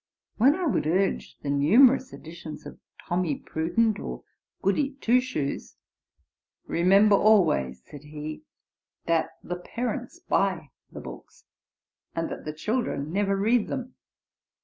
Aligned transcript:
When 0.37 0.55
I 0.55 0.65
would 0.65 0.87
urge 0.87 1.37
the 1.43 1.51
numerous 1.51 2.11
editions 2.11 2.65
of 2.65 2.79
Tommy 3.07 3.35
Prudent 3.35 3.99
or 3.99 4.23
Goody 4.63 4.95
Two 4.99 5.19
Shoes; 5.21 5.75
"Remember 6.65 7.15
always," 7.15 7.83
said 7.85 8.05
he, 8.05 8.41
"that 9.05 9.29
the 9.43 9.57
parents 9.59 10.19
buy 10.19 10.71
the 10.91 11.01
books, 11.01 11.45
and 12.15 12.29
that 12.31 12.45
the 12.45 12.53
children 12.53 13.13
never 13.13 13.35
read 13.35 13.67
them.'" 13.67 13.93